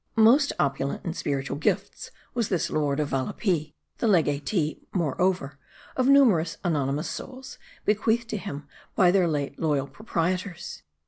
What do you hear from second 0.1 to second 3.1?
Most opulent in spiritual gifts was this lord of